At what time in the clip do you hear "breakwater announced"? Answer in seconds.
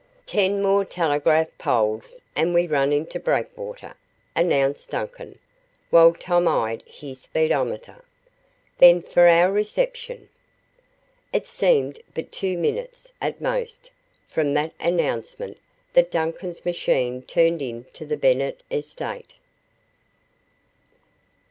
3.19-4.89